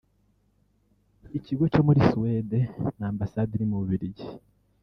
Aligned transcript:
Ikigo 1.37 1.63
cyo 1.73 1.81
muri 1.87 1.99
Suède 2.09 2.59
na 2.97 3.05
Ambasade 3.11 3.51
iri 3.53 3.65
mu 3.69 3.75
Bubiligi 3.81 4.25